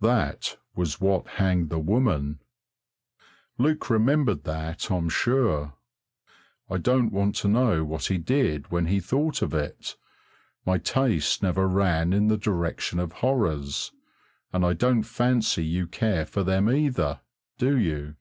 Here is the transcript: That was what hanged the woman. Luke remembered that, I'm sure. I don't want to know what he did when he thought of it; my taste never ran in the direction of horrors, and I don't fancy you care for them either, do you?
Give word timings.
That 0.00 0.56
was 0.74 1.00
what 1.00 1.28
hanged 1.38 1.70
the 1.70 1.78
woman. 1.78 2.40
Luke 3.58 3.88
remembered 3.88 4.42
that, 4.42 4.90
I'm 4.90 5.08
sure. 5.08 5.74
I 6.68 6.78
don't 6.78 7.12
want 7.12 7.36
to 7.36 7.48
know 7.48 7.84
what 7.84 8.06
he 8.06 8.18
did 8.18 8.72
when 8.72 8.86
he 8.86 8.98
thought 8.98 9.40
of 9.40 9.54
it; 9.54 9.94
my 10.66 10.78
taste 10.78 11.44
never 11.44 11.68
ran 11.68 12.12
in 12.12 12.26
the 12.26 12.36
direction 12.36 12.98
of 12.98 13.12
horrors, 13.22 13.92
and 14.52 14.66
I 14.66 14.72
don't 14.72 15.04
fancy 15.04 15.64
you 15.64 15.86
care 15.86 16.26
for 16.26 16.42
them 16.42 16.68
either, 16.68 17.20
do 17.56 17.78
you? 17.78 18.16